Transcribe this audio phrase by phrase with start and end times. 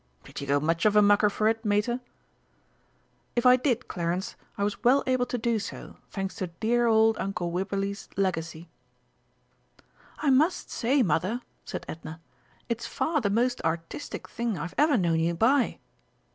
[0.23, 1.99] "Did you go much of a mucker for it, Mater?"
[3.35, 7.19] "If I did, Clarence, I was well able to do so, thanks to dear old
[7.19, 8.71] Uncle Wibberley's legacy."
[10.17, 12.19] "I must say, Mother," said Edna,
[12.67, 15.77] "it's far the most artistic thing I've ever known you buy."